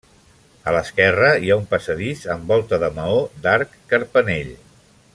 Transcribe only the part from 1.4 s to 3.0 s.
hi ha un passadís amb volta de